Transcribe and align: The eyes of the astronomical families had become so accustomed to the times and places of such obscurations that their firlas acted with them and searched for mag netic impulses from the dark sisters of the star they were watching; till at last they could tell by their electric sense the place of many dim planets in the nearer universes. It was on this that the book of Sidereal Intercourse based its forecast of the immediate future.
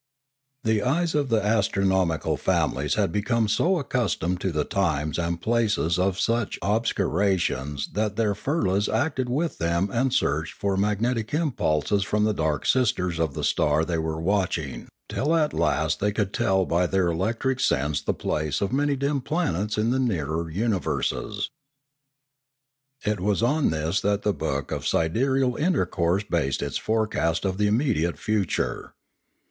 The 0.63 0.81
eyes 0.81 1.13
of 1.13 1.29
the 1.29 1.45
astronomical 1.45 2.35
families 2.35 2.95
had 2.95 3.11
become 3.11 3.47
so 3.47 3.77
accustomed 3.77 4.41
to 4.41 4.51
the 4.51 4.63
times 4.63 5.19
and 5.19 5.39
places 5.39 5.99
of 5.99 6.19
such 6.19 6.57
obscurations 6.63 7.87
that 7.93 8.15
their 8.15 8.33
firlas 8.33 8.89
acted 8.89 9.29
with 9.29 9.59
them 9.59 9.91
and 9.93 10.11
searched 10.11 10.53
for 10.55 10.75
mag 10.75 11.01
netic 11.01 11.35
impulses 11.35 12.01
from 12.03 12.23
the 12.23 12.33
dark 12.33 12.65
sisters 12.65 13.19
of 13.19 13.35
the 13.35 13.43
star 13.43 13.85
they 13.85 13.99
were 13.99 14.19
watching; 14.19 14.87
till 15.07 15.35
at 15.35 15.53
last 15.53 15.99
they 15.99 16.11
could 16.11 16.33
tell 16.33 16.65
by 16.65 16.87
their 16.87 17.09
electric 17.09 17.59
sense 17.59 18.01
the 18.01 18.11
place 18.11 18.59
of 18.59 18.73
many 18.73 18.95
dim 18.95 19.21
planets 19.21 19.77
in 19.77 19.91
the 19.91 19.99
nearer 19.99 20.49
universes. 20.49 21.51
It 23.05 23.19
was 23.19 23.43
on 23.43 23.69
this 23.69 24.01
that 24.01 24.23
the 24.23 24.33
book 24.33 24.71
of 24.71 24.87
Sidereal 24.87 25.57
Intercourse 25.57 26.23
based 26.23 26.63
its 26.63 26.79
forecast 26.79 27.45
of 27.45 27.59
the 27.59 27.67
immediate 27.67 28.17
future. 28.17 28.95